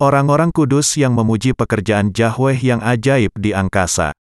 [0.00, 4.16] Orang-orang kudus yang memuji pekerjaan Yahweh yang ajaib di angkasa.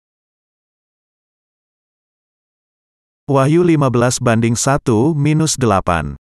[3.31, 4.83] Wahyu 15 banding 1
[5.15, 6.19] minus 8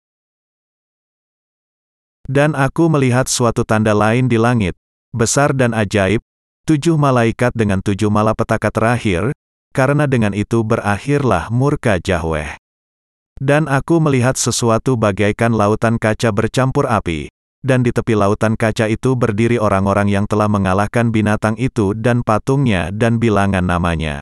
[2.32, 4.79] Dan aku melihat suatu tanda lain di langit,
[5.12, 6.24] besar dan ajaib,
[6.63, 9.36] tujuh malaikat dengan tujuh malapetaka terakhir,
[9.76, 12.56] karena dengan itu berakhirlah murka Yahweh.
[13.36, 17.27] Dan aku melihat sesuatu bagaikan lautan kaca bercampur api,
[17.62, 22.90] dan di tepi lautan kaca itu berdiri orang-orang yang telah mengalahkan binatang itu dan patungnya
[22.90, 24.22] dan bilangan namanya.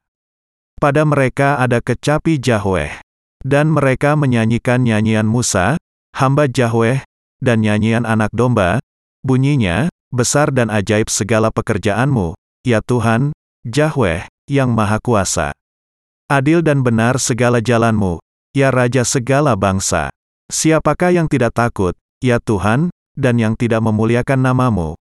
[0.80, 3.04] Pada mereka ada kecapi Yahweh,
[3.44, 5.76] dan mereka menyanyikan nyanyian Musa,
[6.16, 7.04] hamba Yahweh,
[7.40, 8.80] dan nyanyian anak domba,
[9.24, 13.36] bunyinya, besar dan ajaib segala pekerjaanmu, ya Tuhan,
[13.68, 15.52] Yahweh, yang Maha Kuasa.
[16.30, 18.20] Adil dan benar segala jalanmu,
[18.56, 20.12] ya Raja segala bangsa.
[20.50, 24.96] Siapakah yang tidak takut, ya Tuhan, dan yang tidak memuliakan namamu?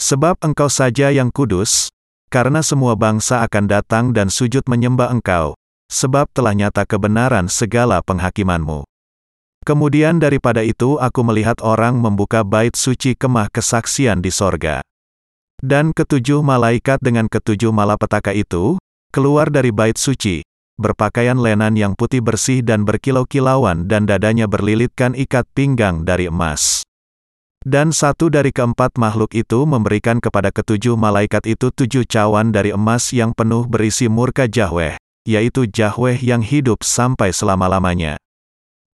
[0.00, 1.92] Sebab engkau saja yang kudus,
[2.32, 5.54] karena semua bangsa akan datang dan sujud menyembah engkau,
[5.86, 8.82] sebab telah nyata kebenaran segala penghakimanmu.
[9.62, 14.82] Kemudian daripada itu aku melihat orang membuka bait suci kemah kesaksian di sorga.
[15.62, 18.76] Dan ketujuh malaikat dengan ketujuh malapetaka itu,
[19.14, 25.46] keluar dari bait suci, berpakaian lenan yang putih bersih dan berkilau-kilauan dan dadanya berlilitkan ikat
[25.54, 26.82] pinggang dari emas.
[27.64, 33.08] Dan satu dari keempat makhluk itu memberikan kepada ketujuh malaikat itu tujuh cawan dari emas
[33.08, 38.20] yang penuh berisi murka Yahweh, yaitu Yahweh yang hidup sampai selama-lamanya.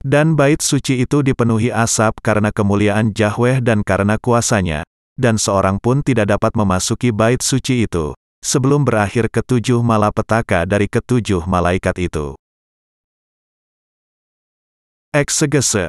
[0.05, 4.85] Dan bait suci itu dipenuhi asap karena kemuliaan Yahweh dan karena kuasanya,
[5.17, 8.13] dan seorang pun tidak dapat memasuki bait suci itu,
[8.45, 12.37] sebelum berakhir ketujuh malapetaka dari ketujuh malaikat itu.
[15.17, 15.89] Eksegese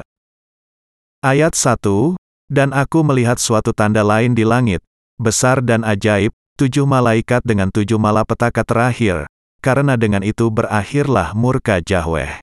[1.20, 2.19] Ayat 1,
[2.50, 4.82] Dan aku melihat suatu tanda lain di langit,
[5.22, 9.30] besar dan ajaib, tujuh malaikat dengan tujuh malapetaka terakhir,
[9.62, 12.42] karena dengan itu berakhirlah murka Yahweh.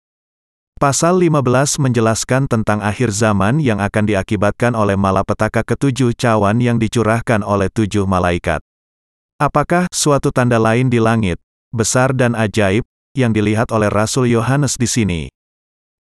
[0.80, 7.44] Pasal 15 menjelaskan tentang akhir zaman yang akan diakibatkan oleh malapetaka ketujuh cawan yang dicurahkan
[7.44, 8.64] oleh tujuh malaikat.
[9.42, 11.42] Apakah suatu tanda lain di langit,
[11.76, 15.22] besar dan ajaib, yang dilihat oleh Rasul Yohanes di sini?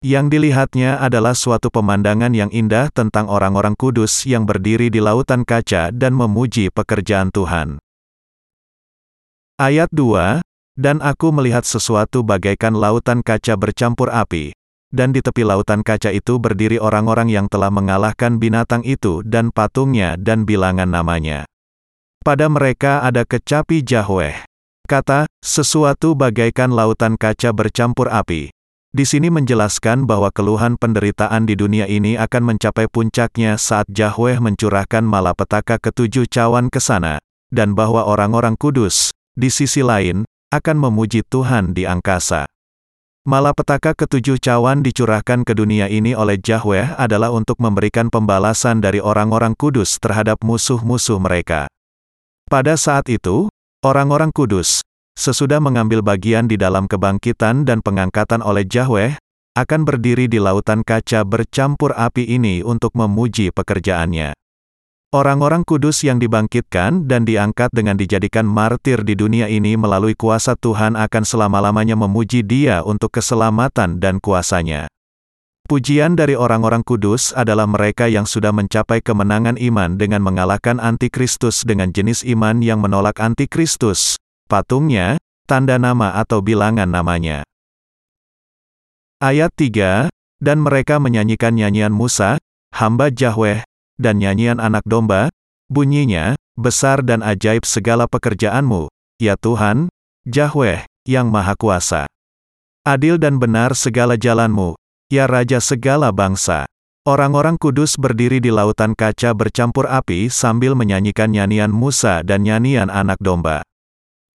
[0.03, 5.95] Yang dilihatnya adalah suatu pemandangan yang indah tentang orang-orang kudus yang berdiri di lautan kaca
[5.95, 7.79] dan memuji pekerjaan Tuhan.
[9.63, 10.43] Ayat 2,
[10.75, 14.51] Dan aku melihat sesuatu bagaikan lautan kaca bercampur api,
[14.91, 20.19] dan di tepi lautan kaca itu berdiri orang-orang yang telah mengalahkan binatang itu dan patungnya
[20.19, 21.47] dan bilangan namanya.
[22.27, 24.51] Pada mereka ada kecapi Yahweh.
[24.91, 28.51] Kata, sesuatu bagaikan lautan kaca bercampur api.
[28.93, 35.01] Di sini menjelaskan bahwa keluhan penderitaan di dunia ini akan mencapai puncaknya saat Yahweh mencurahkan
[35.01, 37.17] malapetaka ketujuh cawan ke sana,
[37.49, 42.45] dan bahwa orang-orang kudus, di sisi lain, akan memuji Tuhan di angkasa.
[43.25, 49.57] Malapetaka ketujuh cawan dicurahkan ke dunia ini oleh Yahweh adalah untuk memberikan pembalasan dari orang-orang
[49.57, 51.65] kudus terhadap musuh-musuh mereka.
[52.45, 53.49] Pada saat itu,
[53.81, 54.85] orang-orang kudus,
[55.19, 59.17] sesudah mengambil bagian di dalam kebangkitan dan pengangkatan oleh Yahweh,
[59.53, 64.33] akan berdiri di lautan kaca bercampur api ini untuk memuji pekerjaannya.
[65.13, 70.97] Orang-orang kudus yang dibangkitkan dan diangkat dengan dijadikan martir di dunia ini melalui kuasa Tuhan
[70.97, 74.89] akan selama-lamanya memuji dia untuk keselamatan dan kuasanya.
[75.69, 81.93] Pujian dari orang-orang kudus adalah mereka yang sudah mencapai kemenangan iman dengan mengalahkan antikristus dengan
[81.93, 84.17] jenis iman yang menolak antikristus,
[84.53, 85.17] patungnya,
[85.49, 87.49] tanda nama atau bilangan namanya.
[89.25, 92.37] Ayat 3, Dan mereka menyanyikan nyanyian Musa,
[92.77, 93.65] hamba Yahweh,
[93.97, 95.33] dan nyanyian anak domba,
[95.73, 98.93] bunyinya, besar dan ajaib segala pekerjaanmu,
[99.23, 99.89] ya Tuhan,
[100.27, 102.11] Yahweh, yang Maha Kuasa.
[102.83, 104.75] Adil dan benar segala jalanmu,
[105.07, 106.67] ya Raja segala bangsa.
[107.07, 113.23] Orang-orang kudus berdiri di lautan kaca bercampur api sambil menyanyikan nyanyian Musa dan nyanyian anak
[113.23, 113.63] domba.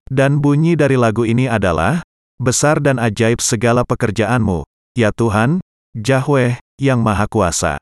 [0.07, 2.03] Dan bunyi dari lagu ini adalah,
[2.37, 4.61] Besar dan ajaib segala pekerjaanmu,
[4.93, 5.57] ya Tuhan,
[5.97, 7.81] Yahweh, yang Maha Kuasa.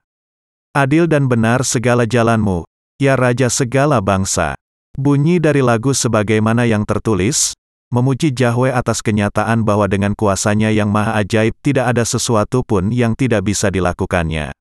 [0.72, 2.64] Adil dan benar segala jalanmu,
[2.96, 4.56] ya Raja segala bangsa.
[4.96, 7.52] Bunyi dari lagu sebagaimana yang tertulis,
[7.92, 13.12] memuji Yahweh atas kenyataan bahwa dengan kuasanya yang maha ajaib tidak ada sesuatu pun yang
[13.12, 14.56] tidak bisa dilakukannya.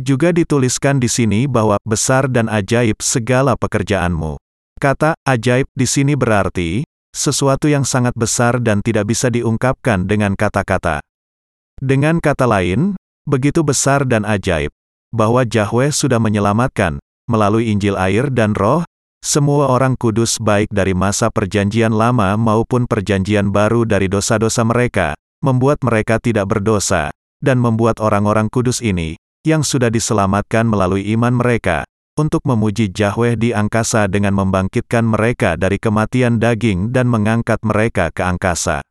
[0.00, 4.40] Juga dituliskan di sini bahwa besar dan ajaib segala pekerjaanmu.
[4.80, 11.04] Kata ajaib di sini berarti sesuatu yang sangat besar dan tidak bisa diungkapkan dengan kata-kata.
[11.76, 12.96] Dengan kata lain,
[13.28, 14.72] begitu besar dan ajaib
[15.12, 16.96] bahwa Yahweh sudah menyelamatkan,
[17.28, 18.80] melalui Injil air dan roh,
[19.20, 25.12] semua orang kudus baik dari masa perjanjian lama maupun perjanjian baru dari dosa-dosa mereka,
[25.44, 27.12] membuat mereka tidak berdosa,
[27.44, 31.84] dan membuat orang-orang kudus ini, yang sudah diselamatkan melalui iman mereka,
[32.20, 38.20] untuk memuji Yahweh di angkasa dengan membangkitkan mereka dari kematian daging dan mengangkat mereka ke
[38.20, 38.84] angkasa.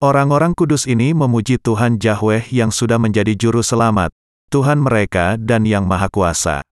[0.00, 4.12] Orang-orang kudus ini memuji Tuhan Yahweh yang sudah menjadi juru selamat,
[4.52, 6.64] Tuhan mereka dan yang Maha Kuasa.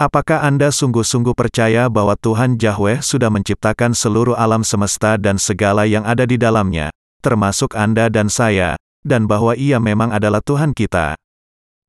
[0.00, 6.08] Apakah Anda sungguh-sungguh percaya bahwa Tuhan Yahweh sudah menciptakan seluruh alam semesta dan segala yang
[6.08, 6.88] ada di dalamnya,
[7.20, 11.20] termasuk Anda dan saya, dan bahwa Ia memang adalah Tuhan kita?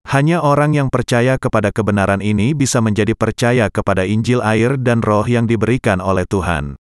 [0.09, 5.23] Hanya orang yang percaya kepada kebenaran ini bisa menjadi percaya kepada Injil air dan roh
[5.23, 6.75] yang diberikan oleh Tuhan.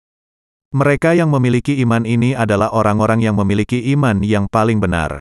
[0.71, 5.19] Mereka yang memiliki iman ini adalah orang-orang yang memiliki iman yang paling benar.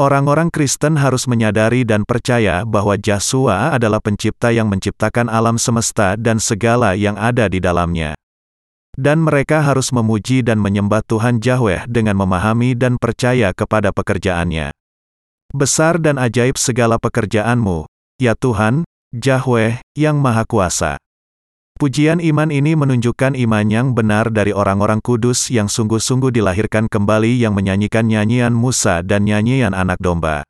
[0.00, 6.40] Orang-orang Kristen harus menyadari dan percaya bahwa Yesua adalah pencipta yang menciptakan alam semesta dan
[6.40, 8.16] segala yang ada di dalamnya.
[8.96, 14.79] Dan mereka harus memuji dan menyembah Tuhan Yahweh dengan memahami dan percaya kepada pekerjaannya.
[15.50, 17.82] Besar dan ajaib segala pekerjaanmu,
[18.22, 20.94] ya Tuhan, Yahweh, yang Maha Kuasa.
[21.74, 27.58] Pujian iman ini menunjukkan iman yang benar dari orang-orang kudus yang sungguh-sungguh dilahirkan kembali yang
[27.58, 30.46] menyanyikan nyanyian Musa dan nyanyian anak domba.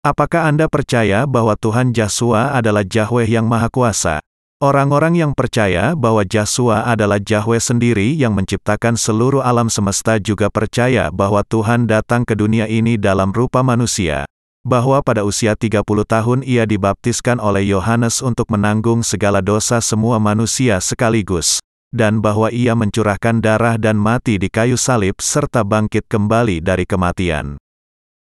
[0.00, 4.24] Apakah Anda percaya bahwa Tuhan Yahshua adalah Yahweh yang Maha Kuasa?
[4.62, 11.10] Orang-orang yang percaya bahwa Yahshua adalah Yahweh sendiri yang menciptakan seluruh alam semesta juga percaya
[11.10, 14.22] bahwa Tuhan datang ke dunia ini dalam rupa manusia.
[14.62, 20.78] Bahwa pada usia 30 tahun ia dibaptiskan oleh Yohanes untuk menanggung segala dosa semua manusia
[20.78, 21.58] sekaligus.
[21.90, 27.58] Dan bahwa ia mencurahkan darah dan mati di kayu salib serta bangkit kembali dari kematian.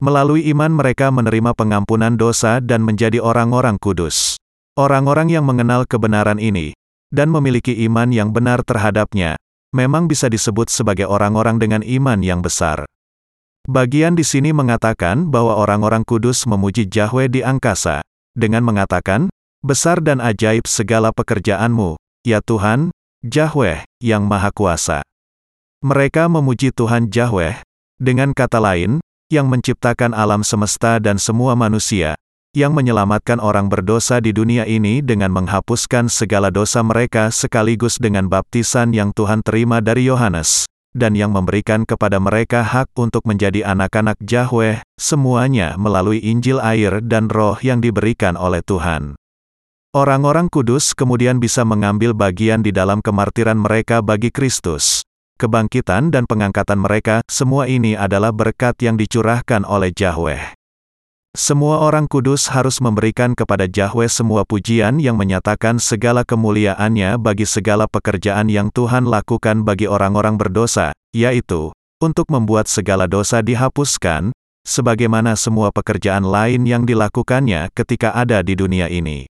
[0.04, 4.37] Melalui iman mereka menerima pengampunan dosa dan menjadi orang-orang kudus.
[4.78, 6.78] Orang-orang yang mengenal kebenaran ini,
[7.10, 9.34] dan memiliki iman yang benar terhadapnya,
[9.74, 12.86] memang bisa disebut sebagai orang-orang dengan iman yang besar.
[13.66, 18.06] Bagian di sini mengatakan bahwa orang-orang kudus memuji Yahweh di angkasa,
[18.38, 19.34] dengan mengatakan,
[19.66, 22.94] Besar dan ajaib segala pekerjaanmu, ya Tuhan,
[23.26, 25.02] Yahweh, yang Maha Kuasa.
[25.82, 27.66] Mereka memuji Tuhan Yahweh,
[27.98, 29.02] dengan kata lain,
[29.34, 32.14] yang menciptakan alam semesta dan semua manusia,
[32.58, 38.98] yang menyelamatkan orang berdosa di dunia ini dengan menghapuskan segala dosa mereka sekaligus dengan baptisan
[38.98, 40.66] yang Tuhan terima dari Yohanes,
[40.98, 47.30] dan yang memberikan kepada mereka hak untuk menjadi anak-anak Yahweh, semuanya melalui Injil air dan
[47.30, 49.14] roh yang diberikan oleh Tuhan.
[49.94, 55.06] Orang-orang kudus kemudian bisa mengambil bagian di dalam kemartiran mereka bagi Kristus.
[55.38, 60.58] Kebangkitan dan pengangkatan mereka, semua ini adalah berkat yang dicurahkan oleh Yahweh.
[61.38, 67.86] Semua orang kudus harus memberikan kepada Yahweh semua pujian yang menyatakan segala kemuliaannya bagi segala
[67.86, 74.34] pekerjaan yang Tuhan lakukan bagi orang-orang berdosa, yaitu, untuk membuat segala dosa dihapuskan,
[74.66, 79.30] sebagaimana semua pekerjaan lain yang dilakukannya ketika ada di dunia ini.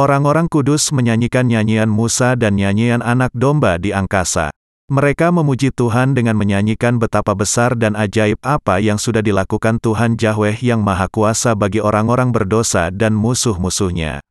[0.00, 4.48] Orang-orang kudus menyanyikan nyanyian Musa dan nyanyian anak domba di angkasa.
[4.88, 10.56] Mereka memuji Tuhan dengan menyanyikan betapa besar dan ajaib apa yang sudah dilakukan Tuhan Yahweh
[10.64, 14.24] yang Maha Kuasa bagi orang-orang berdosa dan musuh-musuhnya.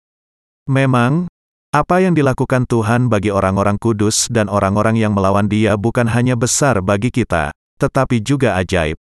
[0.65, 1.29] Memang,
[1.69, 6.81] apa yang dilakukan Tuhan bagi orang-orang kudus dan orang-orang yang melawan Dia bukan hanya besar
[6.81, 8.97] bagi kita, tetapi juga ajaib.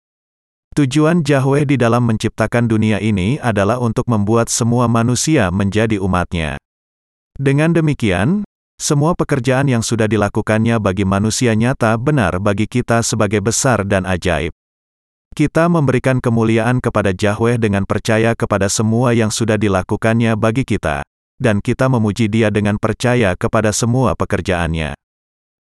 [0.73, 6.57] Tujuan Yahweh di dalam menciptakan dunia ini adalah untuk membuat semua manusia menjadi umatnya.
[7.37, 8.49] Dengan demikian,
[8.83, 14.51] semua pekerjaan yang sudah dilakukannya bagi manusia nyata benar bagi kita sebagai besar dan ajaib.
[15.33, 21.01] Kita memberikan kemuliaan kepada Yahweh dengan percaya kepada semua yang sudah dilakukannya bagi kita,
[21.41, 24.93] dan kita memuji Dia dengan percaya kepada semua pekerjaannya.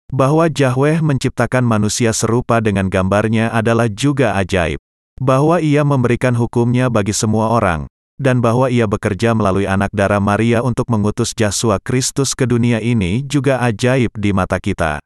[0.10, 4.82] Bahwa Yahweh menciptakan manusia serupa dengan gambarnya adalah juga ajaib.
[5.22, 7.86] Bahwa Ia memberikan hukumnya bagi semua orang,
[8.20, 13.24] dan bahwa ia bekerja melalui anak darah Maria untuk mengutus Yesus Kristus ke dunia ini
[13.24, 15.00] juga ajaib di mata kita.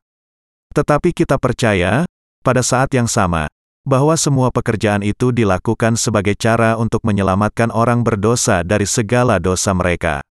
[0.73, 2.09] Tetapi kita percaya,
[2.41, 3.45] pada saat yang sama,
[3.85, 10.25] bahwa semua pekerjaan itu dilakukan sebagai cara untuk menyelamatkan orang berdosa dari segala dosa mereka.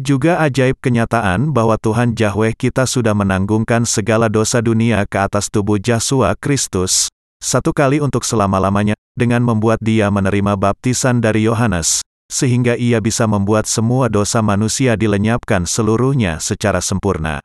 [0.00, 5.78] Juga ajaib kenyataan bahwa Tuhan Yahweh kita sudah menanggungkan segala dosa dunia ke atas tubuh
[5.78, 13.02] Yesus Kristus, satu kali untuk selama-lamanya, dengan membuat dia menerima baptisan dari Yohanes, sehingga ia
[13.02, 17.42] bisa membuat semua dosa manusia dilenyapkan seluruhnya secara sempurna.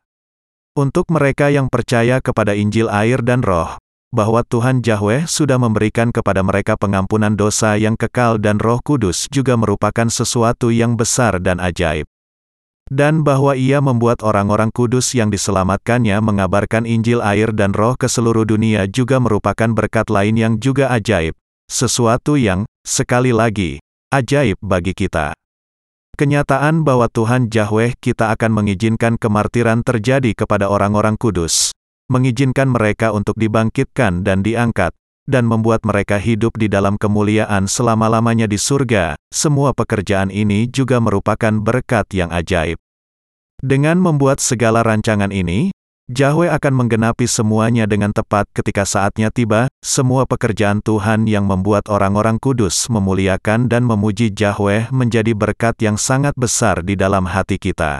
[0.78, 3.80] Untuk mereka yang percaya kepada Injil air dan roh,
[4.14, 9.58] bahwa Tuhan Yahweh sudah memberikan kepada mereka pengampunan dosa yang kekal dan roh kudus juga
[9.58, 12.06] merupakan sesuatu yang besar dan ajaib.
[12.86, 18.46] Dan bahwa ia membuat orang-orang kudus yang diselamatkannya mengabarkan Injil air dan roh ke seluruh
[18.46, 21.34] dunia juga merupakan berkat lain yang juga ajaib.
[21.66, 23.82] Sesuatu yang, sekali lagi,
[24.14, 25.34] ajaib bagi kita.
[26.16, 31.76] Kenyataan bahwa Tuhan Yahweh kita akan mengizinkan kemartiran terjadi kepada orang-orang kudus,
[32.08, 34.96] mengizinkan mereka untuk dibangkitkan dan diangkat,
[35.26, 41.52] dan membuat mereka hidup di dalam kemuliaan selama-lamanya di surga, semua pekerjaan ini juga merupakan
[41.60, 42.80] berkat yang ajaib.
[43.60, 45.74] Dengan membuat segala rancangan ini,
[46.06, 52.38] Yahweh akan menggenapi semuanya dengan tepat ketika saatnya tiba, semua pekerjaan Tuhan yang membuat orang-orang
[52.38, 57.98] kudus memuliakan dan memuji Yahweh menjadi berkat yang sangat besar di dalam hati kita.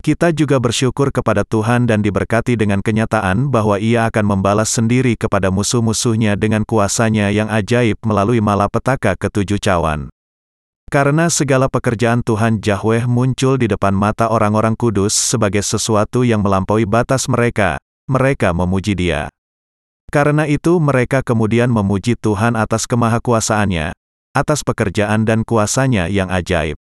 [0.00, 5.52] Kita juga bersyukur kepada Tuhan dan diberkati dengan kenyataan bahwa Ia akan membalas sendiri kepada
[5.52, 10.08] musuh-musuhnya dengan kuasanya yang ajaib melalui malapetaka ketujuh cawan.
[10.88, 16.88] Karena segala pekerjaan Tuhan Yahweh muncul di depan mata orang-orang kudus sebagai sesuatu yang melampaui
[16.88, 17.76] batas mereka,
[18.08, 19.28] mereka memuji Dia.
[20.08, 23.92] Karena itu mereka kemudian memuji Tuhan atas kemahakuasaannya,
[24.32, 26.80] atas pekerjaan dan kuasanya yang ajaib.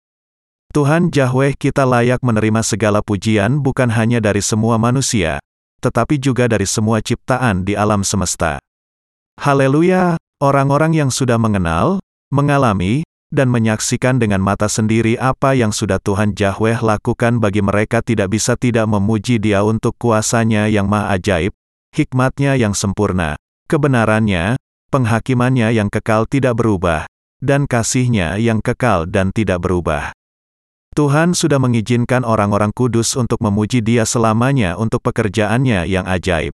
[0.77, 5.41] Tuhan Yahweh kita layak menerima segala pujian bukan hanya dari semua manusia,
[5.81, 8.61] tetapi juga dari semua ciptaan di alam semesta.
[9.41, 13.01] Haleluya, orang-orang yang sudah mengenal, mengalami,
[13.35, 18.55] dan menyaksikan dengan mata sendiri apa yang sudah Tuhan Yahweh lakukan bagi mereka tidak bisa
[18.55, 21.51] tidak memuji dia untuk kuasanya yang maha ajaib,
[21.91, 23.35] hikmatnya yang sempurna,
[23.67, 24.55] kebenarannya,
[24.95, 27.11] penghakimannya yang kekal tidak berubah,
[27.43, 30.15] dan kasihnya yang kekal dan tidak berubah.
[30.95, 36.55] Tuhan sudah mengizinkan orang-orang kudus untuk memuji Dia selamanya untuk pekerjaannya yang ajaib.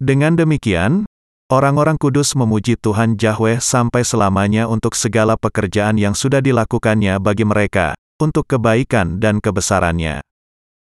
[0.00, 1.04] Dengan demikian,
[1.50, 7.98] orang-orang kudus memuji Tuhan Yahweh sampai selamanya untuk segala pekerjaan yang sudah dilakukannya bagi mereka,
[8.22, 10.22] untuk kebaikan dan kebesarannya.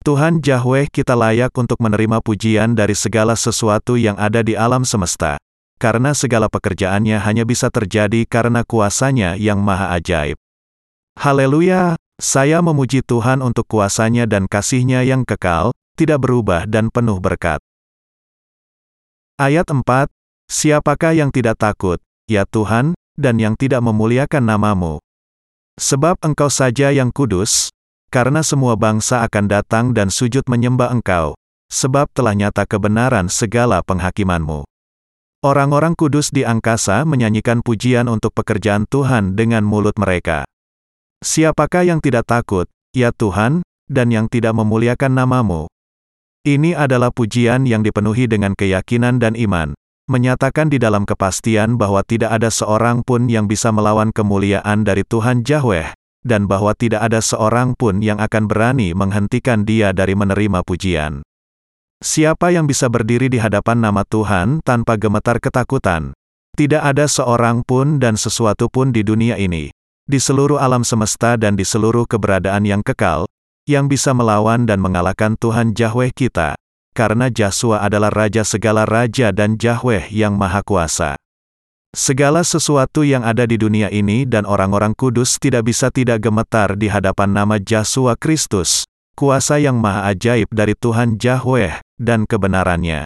[0.03, 5.39] Tuhan Yahweh kita layak untuk menerima pujian dari segala sesuatu yang ada di alam semesta,
[5.79, 10.35] karena segala pekerjaannya hanya bisa terjadi karena kuasanya yang maha ajaib.
[11.15, 17.61] Haleluya, saya memuji Tuhan untuk kuasanya dan kasihnya yang kekal, tidak berubah dan penuh berkat.
[19.37, 20.09] Ayat 4,
[20.51, 24.99] Siapakah yang tidak takut, ya Tuhan, dan yang tidak memuliakan namamu?
[25.79, 27.71] Sebab engkau saja yang kudus,
[28.11, 31.39] karena semua bangsa akan datang dan sujud menyembah engkau,
[31.71, 34.67] sebab telah nyata kebenaran segala penghakimanmu.
[35.39, 40.43] Orang-orang kudus di angkasa menyanyikan pujian untuk pekerjaan Tuhan dengan mulut mereka.
[41.23, 45.71] Siapakah yang tidak takut, ya Tuhan, dan yang tidak memuliakan namamu?
[46.43, 49.71] Ini adalah pujian yang dipenuhi dengan keyakinan dan iman,
[50.11, 55.47] menyatakan di dalam kepastian bahwa tidak ada seorang pun yang bisa melawan kemuliaan dari Tuhan
[55.47, 55.95] Yahweh,
[56.27, 61.23] dan bahwa tidak ada seorang pun yang akan berani menghentikan dia dari menerima pujian.
[62.03, 66.11] Siapa yang bisa berdiri di hadapan nama Tuhan tanpa gemetar ketakutan?
[66.57, 69.71] Tidak ada seorang pun dan sesuatu pun di dunia ini,
[70.03, 73.29] di seluruh alam semesta dan di seluruh keberadaan yang kekal,
[73.69, 76.59] yang bisa melawan dan mengalahkan Tuhan Yahweh kita,
[76.91, 81.15] karena Yahshua adalah Raja segala Raja dan Yahweh yang Maha Kuasa.
[81.91, 86.87] Segala sesuatu yang ada di dunia ini dan orang-orang kudus tidak bisa tidak gemetar di
[86.87, 88.87] hadapan nama Yahshua Kristus,
[89.19, 93.03] kuasa yang maha ajaib dari Tuhan Yahweh, dan kebenarannya.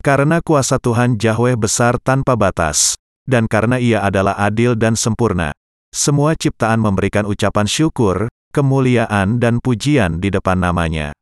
[0.00, 2.96] Karena kuasa Tuhan Yahweh besar tanpa batas,
[3.28, 5.52] dan karena ia adalah adil dan sempurna,
[5.92, 11.17] semua ciptaan memberikan ucapan syukur, kemuliaan dan pujian di depan namanya.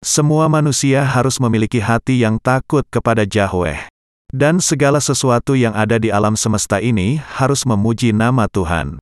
[0.00, 3.84] Semua manusia harus memiliki hati yang takut kepada Yahweh.
[4.32, 8.96] Dan segala sesuatu yang ada di alam semesta ini harus memuji nama Tuhan.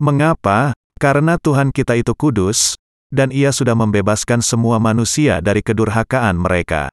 [0.00, 0.72] Mengapa?
[0.96, 2.72] Karena Tuhan kita itu kudus,
[3.12, 6.88] dan Ia sudah membebaskan semua manusia dari kedurhakaan mereka.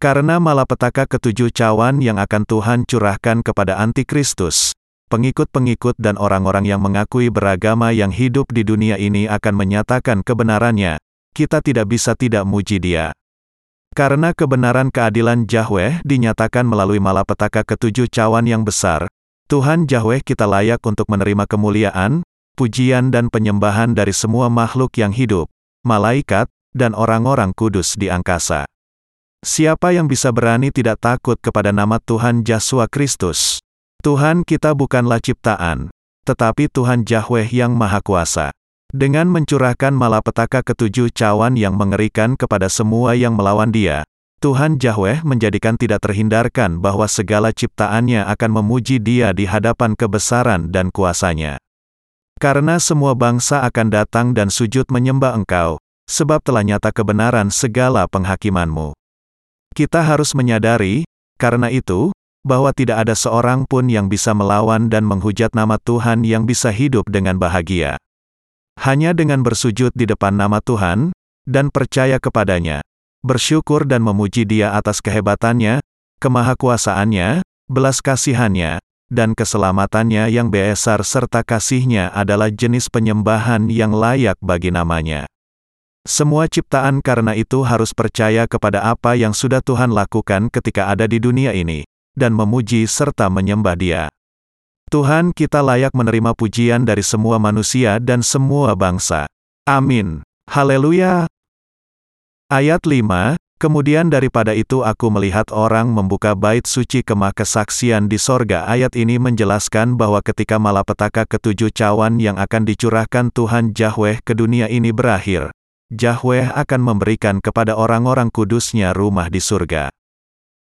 [0.00, 4.72] Karena malapetaka ketujuh cawan yang akan Tuhan curahkan kepada antikristus,
[5.12, 10.96] pengikut-pengikut dan orang-orang yang mengakui beragama yang hidup di dunia ini akan menyatakan kebenarannya,
[11.36, 13.12] kita tidak bisa tidak muji dia.
[13.92, 19.12] Karena kebenaran keadilan Yahweh dinyatakan melalui malapetaka ketujuh cawan yang besar,
[19.52, 22.24] Tuhan Yahweh kita layak untuk menerima kemuliaan,
[22.56, 25.52] pujian dan penyembahan dari semua makhluk yang hidup,
[25.84, 28.64] malaikat, dan orang-orang kudus di angkasa.
[29.44, 33.40] Siapa yang bisa berani tidak takut kepada nama Tuhan Yesus Kristus?
[34.02, 35.88] Tuhan kita bukanlah ciptaan,
[36.26, 38.50] tetapi Tuhan Yahweh yang Maha Kuasa.
[38.96, 44.08] Dengan mencurahkan malapetaka ketujuh cawan yang mengerikan kepada semua yang melawan dia,
[44.40, 50.88] Tuhan Yahweh menjadikan tidak terhindarkan bahwa segala ciptaannya akan memuji dia di hadapan kebesaran dan
[50.88, 51.60] kuasanya.
[52.40, 55.76] Karena semua bangsa akan datang dan sujud menyembah engkau,
[56.08, 58.96] sebab telah nyata kebenaran segala penghakimanmu.
[59.76, 61.04] Kita harus menyadari,
[61.36, 62.16] karena itu,
[62.48, 67.04] bahwa tidak ada seorang pun yang bisa melawan dan menghujat nama Tuhan yang bisa hidup
[67.12, 68.00] dengan bahagia.
[68.76, 71.10] Hanya dengan bersujud di depan nama Tuhan,
[71.48, 72.82] dan percaya kepadanya,
[73.24, 75.80] bersyukur dan memuji dia atas kehebatannya,
[76.22, 84.74] kemahakuasaannya, belas kasihannya, dan keselamatannya yang besar serta kasihnya adalah jenis penyembahan yang layak bagi
[84.74, 85.26] namanya.
[86.06, 91.18] Semua ciptaan karena itu harus percaya kepada apa yang sudah Tuhan lakukan ketika ada di
[91.18, 91.82] dunia ini,
[92.14, 94.02] dan memuji serta menyembah Dia.
[94.86, 99.26] Tuhan kita layak menerima pujian dari semua manusia dan semua bangsa.
[99.66, 100.22] Amin.
[100.46, 101.26] Haleluya.
[102.46, 108.68] Ayat 5, Kemudian daripada itu aku melihat orang membuka bait suci kemah kesaksian di sorga.
[108.68, 114.68] Ayat ini menjelaskan bahwa ketika malapetaka ketujuh cawan yang akan dicurahkan Tuhan Yahweh ke dunia
[114.68, 115.56] ini berakhir,
[115.88, 119.88] Yahweh akan memberikan kepada orang-orang kudusnya rumah di surga.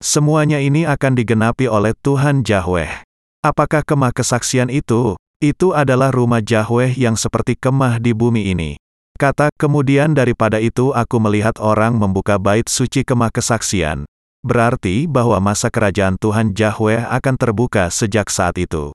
[0.01, 3.08] Semuanya ini akan digenapi oleh Tuhan Yahweh.
[3.39, 5.15] Apakah kemah kesaksian itu?
[5.39, 8.75] Itu adalah rumah Yahweh yang seperti kemah di bumi ini.
[9.15, 14.11] Kata, kemudian daripada itu aku melihat orang membuka bait suci kemah kesaksian.
[14.43, 18.91] Berarti bahwa masa kerajaan Tuhan Yahweh akan terbuka sejak saat itu.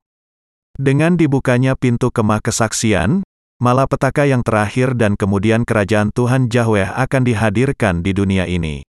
[0.76, 3.24] Dengan dibukanya pintu kemah kesaksian,
[3.64, 8.84] malapetaka yang terakhir dan kemudian kerajaan Tuhan Yahweh akan dihadirkan di dunia ini.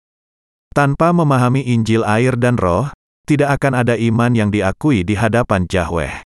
[0.74, 2.90] Tanpa memahami Injil air dan roh,
[3.24, 6.24] tidak akan ada iman yang diakui di hadapan Yahweh.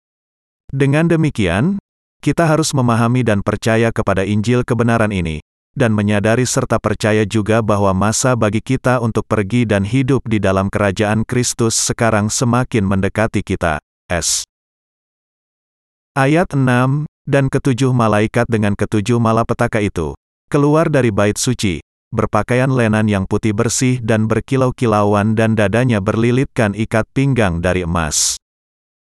[0.70, 1.78] Dengan demikian,
[2.22, 5.42] kita harus memahami dan percaya kepada Injil kebenaran ini,
[5.74, 10.66] dan menyadari serta percaya juga bahwa masa bagi kita untuk pergi dan hidup di dalam
[10.66, 13.78] kerajaan Kristus sekarang semakin mendekati kita.
[14.10, 14.42] S.
[16.18, 20.18] Ayat 6, dan ketujuh malaikat dengan ketujuh malapetaka itu,
[20.50, 21.78] keluar dari bait suci,
[22.10, 28.34] berpakaian lenan yang putih bersih dan berkilau-kilauan dan dadanya berlilitkan ikat pinggang dari emas.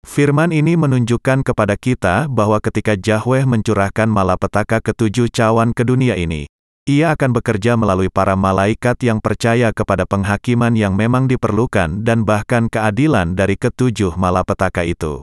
[0.07, 6.47] Firman ini menunjukkan kepada kita bahwa ketika Yahweh mencurahkan malapetaka ketujuh cawan ke dunia ini,
[6.87, 12.71] ia akan bekerja melalui para malaikat yang percaya kepada penghakiman yang memang diperlukan dan bahkan
[12.71, 15.19] keadilan dari ketujuh malapetaka itu.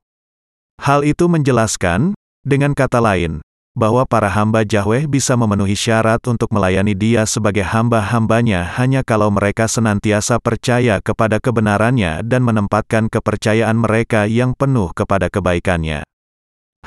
[0.79, 2.13] Hal itu menjelaskan
[2.45, 3.43] dengan kata lain,
[3.77, 9.69] bahwa para hamba Yahweh bisa memenuhi syarat untuk melayani dia sebagai hamba-hambanya hanya kalau mereka
[9.69, 16.09] senantiasa percaya kepada kebenarannya dan menempatkan kepercayaan mereka yang penuh kepada kebaikannya.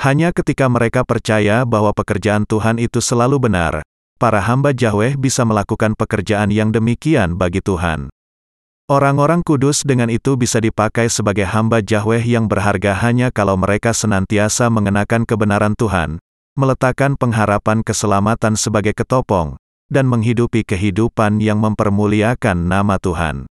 [0.01, 3.85] Hanya ketika mereka percaya bahwa pekerjaan Tuhan itu selalu benar,
[4.17, 8.09] para hamba Yahweh bisa melakukan pekerjaan yang demikian bagi Tuhan.
[8.89, 14.65] Orang-orang kudus dengan itu bisa dipakai sebagai hamba Yahweh yang berharga hanya kalau mereka senantiasa
[14.73, 16.17] mengenakan kebenaran Tuhan,
[16.59, 19.55] meletakkan pengharapan keselamatan sebagai ketopong,
[19.87, 23.47] dan menghidupi kehidupan yang mempermuliakan nama Tuhan.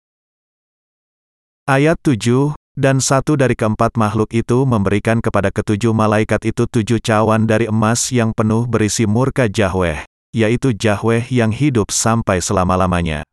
[1.66, 7.44] Ayat 7, dan satu dari keempat makhluk itu memberikan kepada ketujuh malaikat itu tujuh cawan
[7.44, 13.26] dari emas yang penuh berisi murka Yahweh, yaitu Yahweh yang hidup sampai selama-lamanya.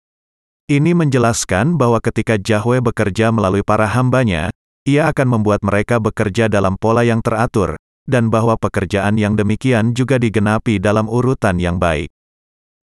[0.69, 4.49] Ini menjelaskan bahwa ketika Yahweh bekerja melalui para hambanya,
[4.85, 10.17] ia akan membuat mereka bekerja dalam pola yang teratur, dan bahwa pekerjaan yang demikian juga
[10.17, 12.09] digenapi dalam urutan yang baik.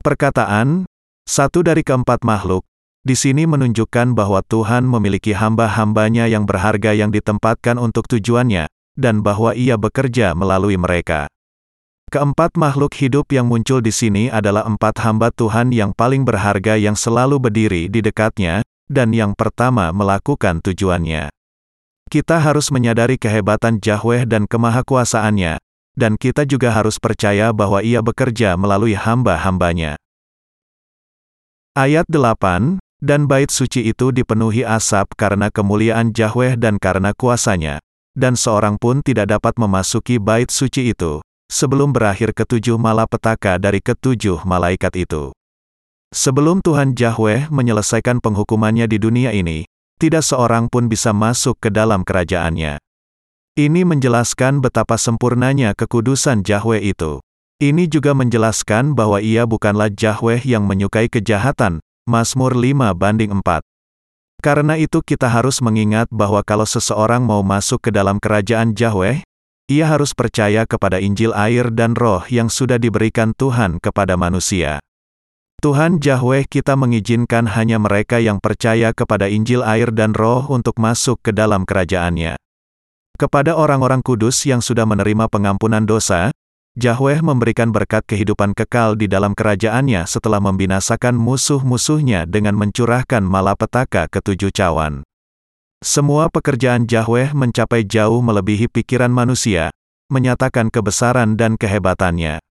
[0.01, 0.89] Perkataan,
[1.29, 2.65] satu dari keempat makhluk,
[3.05, 8.65] di sini menunjukkan bahwa Tuhan memiliki hamba-hambanya yang berharga yang ditempatkan untuk tujuannya,
[8.97, 11.29] dan bahwa ia bekerja melalui mereka.
[12.12, 16.93] Keempat makhluk hidup yang muncul di sini adalah empat hamba Tuhan yang paling berharga yang
[16.93, 21.31] selalu berdiri di dekatnya, dan yang pertama melakukan tujuannya.
[22.12, 25.56] Kita harus menyadari kehebatan Yahweh dan kemahakuasaannya,
[25.95, 29.95] dan kita juga harus percaya bahwa ia bekerja melalui hamba-hambanya.
[31.71, 37.80] Ayat 8, dan bait suci itu dipenuhi asap karena kemuliaan Yahweh dan karena kuasanya,
[38.12, 44.43] dan seorang pun tidak dapat memasuki bait suci itu, sebelum berakhir ketujuh malapetaka dari ketujuh
[44.43, 45.32] malaikat itu.
[46.12, 49.63] Sebelum Tuhan Yahweh menyelesaikan penghukumannya di dunia ini,
[50.01, 52.81] tidak seorang pun bisa masuk ke dalam kerajaannya.
[53.53, 57.21] Ini menjelaskan betapa sempurnanya kekudusan Yahweh itu.
[57.61, 61.77] Ini juga menjelaskan bahwa ia bukanlah Yahweh yang menyukai kejahatan,
[62.09, 63.61] Mazmur 5 banding 4.
[64.41, 69.21] Karena itu kita harus mengingat bahwa kalau seseorang mau masuk ke dalam kerajaan Yahweh,
[69.69, 74.81] ia harus percaya kepada Injil air dan roh yang sudah diberikan Tuhan kepada manusia.
[75.62, 81.21] Tuhan Yahweh kita mengizinkan hanya mereka yang percaya kepada Injil air dan roh untuk masuk
[81.21, 82.34] ke dalam kerajaannya.
[83.13, 86.34] Kepada orang-orang kudus yang sudah menerima pengampunan dosa,
[86.82, 94.50] Yahweh memberikan berkat kehidupan kekal di dalam kerajaannya setelah membinasakan musuh-musuhnya dengan mencurahkan malapetaka ketujuh
[94.50, 95.06] cawan.
[95.86, 99.69] Semua pekerjaan Yahweh mencapai jauh melebihi pikiran manusia,
[100.10, 102.41] menyatakan kebesaran dan kehebatannya.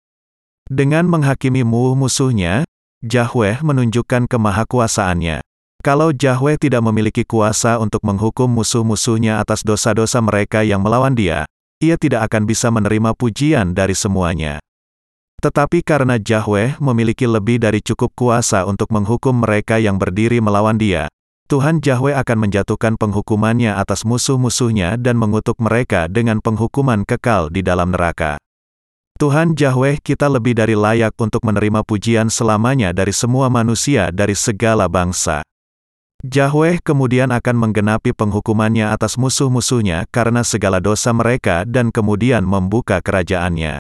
[0.71, 2.70] Dengan menghakimi musuh-musuhnya,
[3.01, 5.41] Yahweh menunjukkan kemahakuasaannya.
[5.81, 11.49] Kalau Yahweh tidak memiliki kuasa untuk menghukum musuh-musuhnya atas dosa-dosa mereka yang melawan dia,
[11.81, 14.61] ia tidak akan bisa menerima pujian dari semuanya.
[15.41, 21.09] Tetapi karena Yahweh memiliki lebih dari cukup kuasa untuk menghukum mereka yang berdiri melawan dia,
[21.49, 27.97] Tuhan Yahweh akan menjatuhkan penghukumannya atas musuh-musuhnya dan mengutuk mereka dengan penghukuman kekal di dalam
[27.97, 28.37] neraka.
[29.21, 34.89] Tuhan Yahweh kita lebih dari layak untuk menerima pujian selamanya dari semua manusia dari segala
[34.89, 35.45] bangsa.
[36.25, 43.77] Yahweh kemudian akan menggenapi penghukumannya atas musuh-musuhnya karena segala dosa mereka dan kemudian membuka kerajaannya.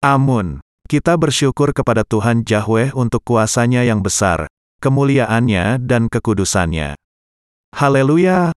[0.00, 0.64] Amun.
[0.88, 4.48] Kita bersyukur kepada Tuhan Yahweh untuk kuasanya yang besar,
[4.80, 6.96] kemuliaannya dan kekudusannya.
[7.76, 8.56] Haleluya,